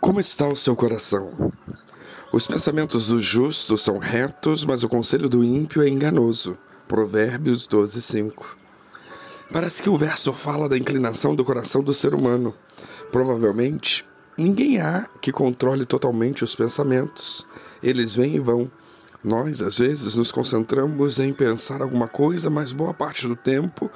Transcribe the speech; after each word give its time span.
Como 0.00 0.18
está 0.18 0.48
o 0.48 0.56
seu 0.56 0.74
coração? 0.74 1.52
Os 2.32 2.46
pensamentos 2.46 3.08
do 3.08 3.20
justo 3.20 3.76
são 3.76 3.98
retos, 3.98 4.64
mas 4.64 4.82
o 4.82 4.88
conselho 4.88 5.28
do 5.28 5.44
ímpio 5.44 5.82
é 5.82 5.88
enganoso. 5.88 6.56
Provérbios 6.88 7.66
12, 7.66 8.00
5. 8.00 8.56
Parece 9.52 9.82
que 9.82 9.90
o 9.90 9.98
verso 9.98 10.32
fala 10.32 10.70
da 10.70 10.78
inclinação 10.78 11.34
do 11.36 11.44
coração 11.44 11.82
do 11.82 11.92
ser 11.92 12.14
humano. 12.14 12.54
Provavelmente, 13.12 14.06
ninguém 14.38 14.80
há 14.80 15.06
que 15.20 15.30
controle 15.30 15.84
totalmente 15.84 16.44
os 16.44 16.56
pensamentos. 16.56 17.46
Eles 17.82 18.14
vêm 18.14 18.36
e 18.36 18.40
vão. 18.40 18.70
Nós, 19.22 19.60
às 19.60 19.76
vezes, 19.76 20.16
nos 20.16 20.32
concentramos 20.32 21.20
em 21.20 21.30
pensar 21.30 21.82
alguma 21.82 22.08
coisa, 22.08 22.48
mas 22.48 22.72
boa 22.72 22.94
parte 22.94 23.28
do 23.28 23.36
tempo 23.36 23.90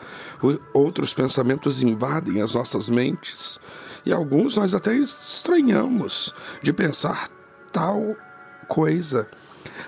outros 0.75 1.15
pensamentos 1.15 1.81
invadem 1.81 2.43
as 2.43 2.55
nossas 2.55 2.91
mentes 2.91 3.59
e 4.05 4.13
alguns 4.13 4.57
nós 4.57 4.75
até 4.75 4.95
estranhamos 4.95 6.35
de 6.63 6.73
pensar 6.73 7.29
tal 7.73 8.17
coisa. 8.69 9.29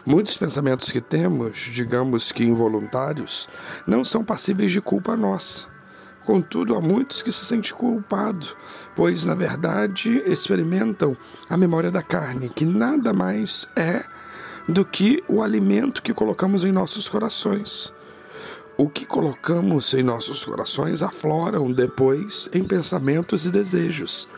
Muitos 0.04 0.36
pensamentos 0.36 0.90
que 0.90 1.00
temos, 1.00 1.58
digamos 1.58 2.32
que 2.32 2.44
involuntários, 2.44 3.48
não 3.86 4.04
são 4.04 4.24
passíveis 4.24 4.72
de 4.72 4.80
culpa 4.80 5.16
nossa. 5.16 5.66
Contudo, 6.24 6.74
há 6.74 6.80
muitos 6.80 7.22
que 7.22 7.30
se 7.30 7.44
sentem 7.44 7.72
culpados, 7.72 8.56
pois, 8.96 9.24
na 9.24 9.34
verdade, 9.34 10.22
experimentam 10.26 11.16
a 11.48 11.56
memória 11.56 11.90
da 11.90 12.02
carne, 12.02 12.48
que 12.48 12.64
nada 12.64 13.12
mais 13.12 13.70
é 13.76 14.04
do 14.68 14.84
que 14.84 15.22
o 15.28 15.40
alimento 15.40 16.02
que 16.02 16.12
colocamos 16.12 16.64
em 16.64 16.72
nossos 16.72 17.08
corações. 17.08 17.94
O 18.78 18.90
que 18.90 19.06
colocamos 19.06 19.94
em 19.94 20.02
nossos 20.02 20.44
corações 20.44 21.00
afloram 21.00 21.72
depois 21.72 22.50
em 22.52 22.62
pensamentos 22.62 23.46
e 23.46 23.50
desejos, 23.50 24.28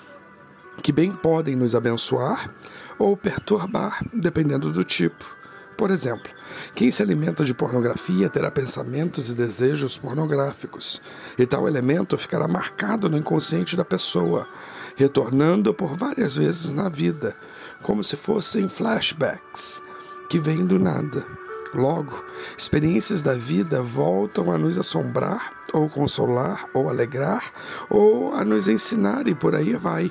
que 0.81 0.93
bem 0.93 1.11
podem 1.11 1.57
nos 1.57 1.75
abençoar 1.75 2.55
ou 3.01 3.17
perturbar, 3.17 4.01
dependendo 4.15 4.73
do 4.73 4.85
tipo. 4.85 5.37
Por 5.77 5.91
exemplo, 5.91 6.31
quem 6.73 6.89
se 6.89 7.03
alimenta 7.03 7.45
de 7.45 7.53
pornografia 7.53 8.29
terá 8.29 8.49
pensamentos 8.49 9.29
e 9.29 9.35
desejos 9.35 9.99
pornográficos, 9.99 11.03
e 11.37 11.45
tal 11.45 11.67
elemento 11.67 12.17
ficará 12.17 12.47
marcado 12.47 13.11
no 13.11 13.19
inconsciente 13.19 13.77
da 13.77 13.85
pessoa, 13.85 14.47
retornando 14.95 15.75
por 15.75 15.97
várias 15.97 16.37
vezes 16.37 16.71
na 16.71 16.89
vida, 16.89 17.37
como 17.83 18.05
se 18.05 18.15
fossem 18.15 18.69
flashbacks 18.69 19.83
que 20.31 20.39
vem 20.39 20.65
do 20.65 20.79
nada. 20.79 21.48
Logo, 21.79 22.25
experiências 22.57 23.23
da 23.23 23.37
vida 23.37 23.81
voltam 23.81 24.51
a 24.51 24.59
nos 24.59 24.77
assombrar, 24.77 25.53
ou 25.73 25.89
consolar, 25.89 26.69
ou 26.75 26.89
alegrar, 26.89 27.53
ou 27.89 28.35
a 28.35 28.45
nos 28.45 28.67
ensinar, 28.67 29.29
e 29.29 29.35
por 29.35 29.55
aí 29.55 29.75
vai. 29.75 30.11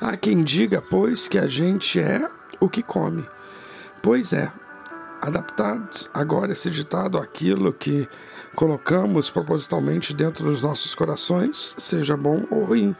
Há 0.00 0.16
quem 0.16 0.42
diga, 0.42 0.82
pois, 0.82 1.28
que 1.28 1.38
a 1.38 1.46
gente 1.46 2.00
é 2.00 2.28
o 2.58 2.68
que 2.68 2.82
come. 2.82 3.24
Pois 4.02 4.32
é, 4.32 4.50
adaptado 5.22 6.08
agora 6.12 6.50
esse 6.50 6.68
ditado 6.68 7.16
àquilo 7.16 7.72
que 7.72 8.08
colocamos 8.56 9.30
propositalmente 9.30 10.12
dentro 10.12 10.46
dos 10.46 10.64
nossos 10.64 10.96
corações, 10.96 11.76
seja 11.78 12.16
bom 12.16 12.44
ou 12.50 12.64
ruim. 12.64 12.96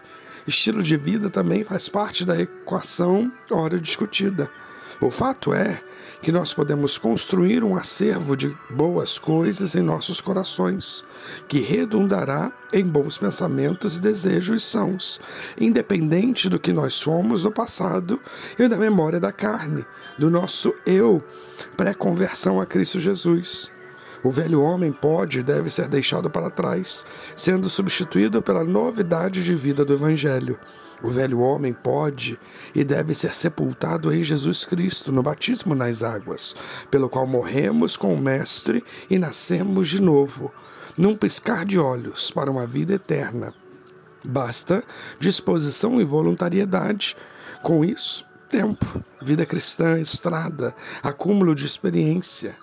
Estilo 0.47 0.85
de 0.85 0.97
vida 0.97 1.29
também 1.29 1.65
faz 1.65 1.89
parte 1.89 2.25
da 2.25 2.41
equação 2.41 3.33
hora 3.51 3.81
discutida. 3.81 4.49
O 5.01 5.11
fato 5.11 5.53
é 5.53 5.83
que 6.21 6.33
nós 6.33 6.53
podemos 6.53 6.99
construir 6.99 7.63
um 7.63 7.77
acervo 7.77 8.37
de 8.37 8.57
boas 8.71 9.19
coisas 9.19 9.75
em 9.75 9.83
nossos 9.83 10.21
corações, 10.21 11.05
que 11.47 11.61
redundará 11.61 12.53
em 12.73 12.85
bons 12.85 13.17
pensamentos 13.17 13.97
e 13.97 14.03
desejos 14.03 14.65
sãos, 14.65 15.21
independente 15.59 16.49
do 16.49 16.59
que 16.59 16.73
nós 16.73 16.95
somos 16.95 17.45
no 17.45 17.53
passado 17.53 18.21
e 18.59 18.69
da 18.69 18.77
memória 18.77 19.21
da 19.21 19.33
carne, 19.33 19.85
do 20.19 20.31
nosso 20.31 20.75
eu, 20.85 21.23
pré-conversão 21.77 22.61
a 22.61 22.67
Cristo 22.67 22.99
Jesus. 22.99 23.71
O 24.23 24.31
velho 24.31 24.61
homem 24.61 24.91
pode 24.91 25.41
e 25.41 25.43
deve 25.43 25.71
ser 25.71 25.87
deixado 25.89 26.29
para 26.29 26.51
trás, 26.51 27.07
sendo 27.37 27.69
substituído 27.69 28.43
pela 28.43 28.65
novidade 28.65 29.45
de 29.45 29.55
vida 29.55 29.85
do 29.85 29.95
Evangelho. 29.95 30.59
O 31.03 31.09
velho 31.09 31.41
homem 31.41 31.73
pode 31.73 32.39
e 32.75 32.83
deve 32.83 33.15
ser 33.15 33.33
sepultado 33.33 34.13
em 34.13 34.23
Jesus 34.23 34.65
Cristo 34.65 35.13
no 35.13 35.23
batismo 35.23 35.75
nas 35.75 36.03
águas, 36.03 36.57
pelo 36.91 37.09
qual 37.09 37.27
morremos 37.27 37.97
com 37.97 38.13
o 38.13 38.21
Mestre 38.21 38.85
e 39.09 39.19
nascemos 39.19 39.89
de 39.89 40.03
novo, 40.03 40.53
num 40.97 41.17
piscar 41.17 41.65
de 41.65 41.79
olhos, 41.79 42.31
para 42.31 42.51
uma 42.51 42.67
vida 42.67 42.95
eterna. 42.95 43.55
Basta 44.25 44.83
disposição 45.21 46.01
e 46.01 46.05
voluntariedade. 46.05 47.17
Com 47.63 47.85
isso, 47.85 48.25
tempo, 48.51 49.03
vida 49.23 49.47
cristã, 49.47 50.01
estrada, 50.01 50.75
acúmulo 51.03 51.55
de 51.55 51.65
experiência. 51.65 52.57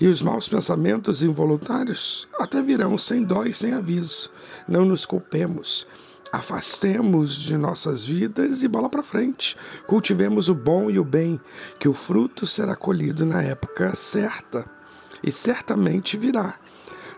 E 0.00 0.06
os 0.06 0.22
maus 0.22 0.48
pensamentos 0.48 1.22
involuntários 1.22 2.28
até 2.38 2.62
virão 2.62 2.96
sem 2.96 3.24
dó 3.24 3.44
e 3.44 3.52
sem 3.52 3.72
aviso. 3.72 4.30
Não 4.66 4.84
nos 4.84 5.04
culpemos. 5.04 5.86
Afastemos 6.30 7.36
de 7.36 7.56
nossas 7.56 8.04
vidas 8.04 8.62
e 8.62 8.68
bola 8.68 8.90
para 8.90 9.02
frente. 9.02 9.56
Cultivemos 9.86 10.50
o 10.50 10.54
bom 10.54 10.90
e 10.90 10.98
o 10.98 11.04
bem, 11.04 11.40
que 11.78 11.88
o 11.88 11.94
fruto 11.94 12.46
será 12.46 12.76
colhido 12.76 13.24
na 13.24 13.42
época 13.42 13.94
certa. 13.94 14.66
E 15.22 15.32
certamente 15.32 16.18
virá. 16.18 16.56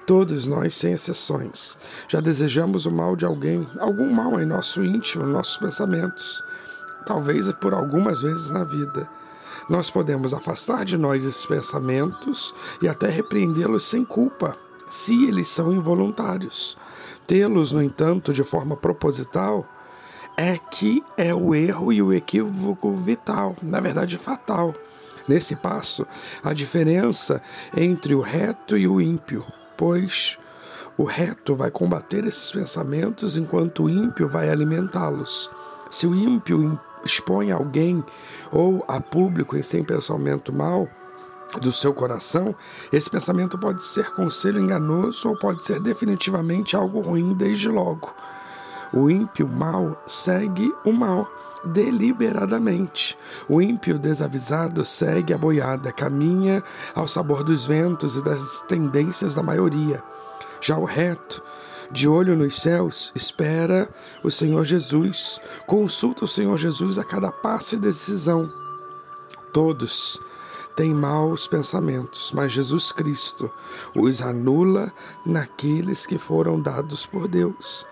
Todos 0.06 0.46
nós, 0.46 0.74
sem 0.74 0.92
exceções, 0.92 1.76
já 2.08 2.20
desejamos 2.20 2.86
o 2.86 2.90
mal 2.90 3.16
de 3.16 3.24
alguém, 3.24 3.66
algum 3.78 4.12
mal 4.12 4.40
em 4.40 4.46
nosso 4.46 4.82
íntimo, 4.82 5.26
nossos 5.26 5.56
pensamentos, 5.58 6.42
talvez 7.04 7.52
por 7.54 7.74
algumas 7.74 8.22
vezes 8.22 8.50
na 8.50 8.64
vida. 8.64 9.08
Nós 9.68 9.90
podemos 9.90 10.32
afastar 10.32 10.84
de 10.84 10.96
nós 10.96 11.24
esses 11.24 11.46
pensamentos 11.46 12.54
e 12.80 12.88
até 12.88 13.08
repreendê-los 13.08 13.84
sem 13.84 14.04
culpa, 14.04 14.56
se 14.88 15.26
eles 15.26 15.48
são 15.48 15.72
involuntários. 15.72 16.76
Tê-los, 17.26 17.72
no 17.72 17.82
entanto, 17.82 18.32
de 18.32 18.42
forma 18.42 18.76
proposital, 18.76 19.66
é 20.36 20.56
que 20.58 21.04
é 21.16 21.34
o 21.34 21.54
erro 21.54 21.92
e 21.92 22.02
o 22.02 22.12
equívoco 22.12 22.92
vital, 22.92 23.54
na 23.62 23.80
verdade 23.80 24.16
fatal. 24.18 24.74
Nesse 25.28 25.54
passo, 25.54 26.06
a 26.42 26.52
diferença 26.52 27.42
entre 27.76 28.14
o 28.14 28.20
reto 28.20 28.76
e 28.76 28.88
o 28.88 29.00
ímpio, 29.00 29.44
pois 29.76 30.38
o 30.96 31.04
reto 31.04 31.54
vai 31.54 31.70
combater 31.70 32.26
esses 32.26 32.50
pensamentos 32.50 33.36
enquanto 33.36 33.84
o 33.84 33.88
ímpio 33.90 34.26
vai 34.26 34.50
alimentá-los. 34.50 35.50
Se 35.90 36.06
o 36.06 36.14
ímpio 36.14 36.78
expõe 37.04 37.50
alguém 37.50 38.04
ou 38.50 38.84
a 38.88 39.00
público 39.00 39.56
em 39.56 39.62
sem 39.62 39.84
pensamento 39.84 40.52
mal 40.52 40.88
do 41.58 41.72
seu 41.72 41.92
coração, 41.92 42.54
esse 42.92 43.10
pensamento 43.10 43.58
pode 43.58 43.82
ser 43.82 44.10
conselho 44.12 44.60
enganoso 44.60 45.28
ou 45.28 45.36
pode 45.36 45.64
ser 45.64 45.80
definitivamente 45.80 46.76
algo 46.76 47.00
ruim 47.00 47.34
desde 47.34 47.68
logo. 47.68 48.14
O 48.92 49.08
ímpio 49.08 49.46
mal 49.46 50.02
segue 50.06 50.72
o 50.84 50.92
mal 50.92 51.30
deliberadamente. 51.64 53.16
O 53.48 53.60
ímpio 53.60 53.98
desavisado 53.98 54.84
segue 54.84 55.32
a 55.32 55.38
boiada, 55.38 55.92
caminha 55.92 56.62
ao 56.94 57.06
sabor 57.06 57.44
dos 57.44 57.66
ventos 57.66 58.16
e 58.16 58.24
das 58.24 58.62
tendências 58.62 59.36
da 59.36 59.42
maioria. 59.42 60.02
Já 60.60 60.76
o 60.76 60.84
reto 60.84 61.42
de 61.90 62.08
olho 62.08 62.36
nos 62.36 62.56
céus, 62.56 63.12
espera 63.14 63.88
o 64.22 64.30
Senhor 64.30 64.64
Jesus, 64.64 65.40
consulta 65.66 66.24
o 66.24 66.28
Senhor 66.28 66.56
Jesus 66.56 66.98
a 66.98 67.04
cada 67.04 67.30
passo 67.30 67.76
e 67.76 67.78
decisão. 67.78 68.52
Todos 69.52 70.20
têm 70.80 70.94
maus 70.94 71.46
pensamentos, 71.46 72.32
mas 72.32 72.52
Jesus 72.52 72.90
Cristo 72.90 73.50
os 73.94 74.22
anula 74.22 74.90
naqueles 75.26 76.06
que 76.06 76.16
foram 76.16 76.58
dados 76.58 77.04
por 77.04 77.28
Deus. 77.28 77.84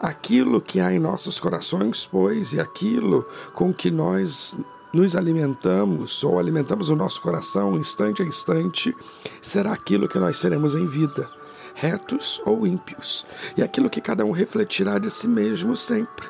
Aquilo 0.00 0.60
que 0.60 0.80
há 0.80 0.92
em 0.92 0.98
nossos 0.98 1.38
corações, 1.38 2.04
pois, 2.04 2.52
e 2.52 2.58
aquilo 2.58 3.24
com 3.54 3.72
que 3.72 3.92
nós 3.92 4.58
nos 4.92 5.14
alimentamos 5.14 6.24
ou 6.24 6.36
alimentamos 6.36 6.90
o 6.90 6.96
nosso 6.96 7.22
coração 7.22 7.78
instante 7.78 8.24
a 8.24 8.26
instante, 8.26 8.92
será 9.40 9.72
aquilo 9.72 10.08
que 10.08 10.18
nós 10.18 10.36
seremos 10.36 10.74
em 10.74 10.84
vida 10.84 11.30
retos 11.76 12.42
ou 12.44 12.66
ímpios, 12.66 13.24
e 13.56 13.62
aquilo 13.62 13.88
que 13.88 14.00
cada 14.00 14.24
um 14.24 14.32
refletirá 14.32 14.98
de 14.98 15.10
si 15.12 15.28
mesmo 15.28 15.76
sempre. 15.76 16.26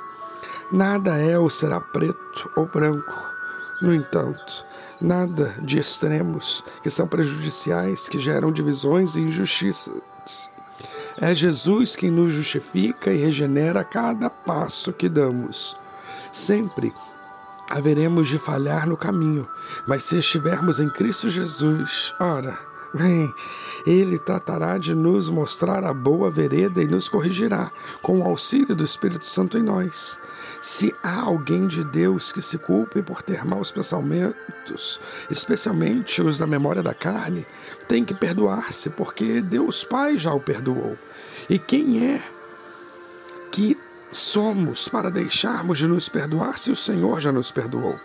Nada 0.70 1.16
é 1.16 1.38
ou 1.38 1.48
será 1.48 1.80
preto 1.80 2.50
ou 2.54 2.66
branco. 2.66 3.32
No 3.80 3.92
entanto, 3.92 4.64
nada 5.02 5.54
de 5.60 5.78
extremos 5.78 6.64
que 6.82 6.90
são 6.90 7.06
prejudiciais, 7.06 8.08
que 8.08 8.18
geram 8.18 8.52
divisões 8.52 9.16
e 9.16 9.20
injustiças. 9.20 10.50
É 11.20 11.34
Jesus 11.34 11.94
quem 11.94 12.10
nos 12.10 12.32
justifica 12.32 13.12
e 13.12 13.18
regenera 13.18 13.80
a 13.80 13.84
cada 13.84 14.30
passo 14.30 14.92
que 14.92 15.08
damos. 15.08 15.76
Sempre 16.30 16.92
haveremos 17.68 18.28
de 18.28 18.38
falhar 18.38 18.86
no 18.86 18.96
caminho, 18.96 19.48
mas 19.86 20.04
se 20.04 20.18
estivermos 20.18 20.80
em 20.80 20.88
Cristo 20.88 21.28
Jesus, 21.28 22.14
ora, 22.20 22.58
Bem, 22.94 23.34
ele 23.86 24.18
tratará 24.18 24.76
de 24.76 24.94
nos 24.94 25.30
mostrar 25.30 25.82
a 25.82 25.94
boa 25.94 26.30
vereda 26.30 26.82
e 26.82 26.86
nos 26.86 27.08
corrigirá, 27.08 27.72
com 28.02 28.20
o 28.20 28.24
auxílio 28.24 28.76
do 28.76 28.84
Espírito 28.84 29.24
Santo 29.24 29.56
em 29.56 29.62
nós. 29.62 30.20
Se 30.60 30.94
há 31.02 31.20
alguém 31.20 31.66
de 31.66 31.82
Deus 31.82 32.30
que 32.30 32.42
se 32.42 32.58
culpe 32.58 33.00
por 33.00 33.22
ter 33.22 33.46
maus 33.46 33.70
pensamentos, 33.70 35.00
especialmente 35.30 36.20
os 36.20 36.36
da 36.36 36.46
memória 36.46 36.82
da 36.82 36.92
carne, 36.92 37.46
tem 37.88 38.04
que 38.04 38.12
perdoar-se, 38.12 38.90
porque 38.90 39.40
Deus 39.40 39.82
Pai 39.82 40.18
já 40.18 40.34
o 40.34 40.40
perdoou. 40.40 40.98
E 41.48 41.58
quem 41.58 42.12
é 42.12 42.22
que 43.50 43.74
somos 44.12 44.86
para 44.86 45.10
deixarmos 45.10 45.78
de 45.78 45.86
nos 45.86 46.10
perdoar 46.10 46.58
se 46.58 46.70
o 46.70 46.76
Senhor 46.76 47.22
já 47.22 47.32
nos 47.32 47.50
perdoou? 47.50 47.98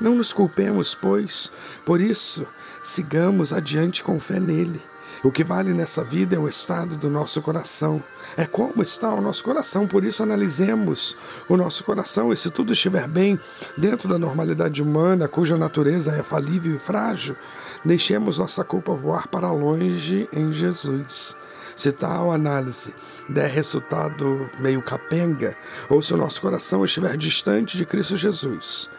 Não 0.00 0.16
nos 0.16 0.32
culpemos, 0.32 0.92
pois, 0.92 1.52
por 1.84 2.00
isso 2.00 2.44
sigamos 2.84 3.52
adiante 3.52 4.04
com 4.04 4.20
fé 4.20 4.38
nele. 4.38 4.80
O 5.22 5.32
que 5.32 5.42
vale 5.42 5.72
nessa 5.72 6.04
vida 6.04 6.36
é 6.36 6.38
o 6.38 6.46
estado 6.46 6.96
do 6.98 7.08
nosso 7.08 7.40
coração. 7.40 8.02
É 8.36 8.44
como 8.44 8.82
está 8.82 9.08
o 9.08 9.22
nosso 9.22 9.42
coração. 9.42 9.86
Por 9.86 10.04
isso, 10.04 10.22
analisemos 10.22 11.16
o 11.48 11.56
nosso 11.56 11.82
coração 11.82 12.30
e, 12.30 12.36
se 12.36 12.50
tudo 12.50 12.74
estiver 12.74 13.08
bem 13.08 13.40
dentro 13.76 14.06
da 14.06 14.18
normalidade 14.18 14.82
humana, 14.82 15.26
cuja 15.26 15.56
natureza 15.56 16.12
é 16.12 16.22
falível 16.22 16.76
e 16.76 16.78
frágil, 16.78 17.34
deixemos 17.82 18.38
nossa 18.38 18.62
culpa 18.62 18.92
voar 18.92 19.26
para 19.28 19.50
longe 19.50 20.28
em 20.30 20.52
Jesus. 20.52 21.34
Se 21.74 21.90
tal 21.90 22.30
análise 22.30 22.94
der 23.26 23.48
resultado 23.48 24.50
meio 24.60 24.82
capenga, 24.82 25.56
ou 25.88 26.02
se 26.02 26.12
o 26.12 26.18
nosso 26.18 26.40
coração 26.40 26.84
estiver 26.84 27.16
distante 27.16 27.78
de 27.78 27.86
Cristo 27.86 28.16
Jesus, 28.16 28.90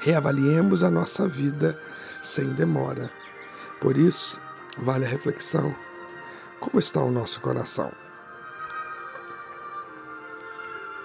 reavaliemos 0.00 0.82
a 0.82 0.90
nossa 0.90 1.28
vida 1.28 1.78
sem 2.20 2.48
demora. 2.48 3.10
Por 3.80 3.96
isso, 3.96 4.40
vale 4.76 5.04
a 5.04 5.08
reflexão. 5.08 5.74
Como 6.58 6.78
está 6.78 7.00
o 7.02 7.10
nosso 7.10 7.40
coração? 7.40 7.92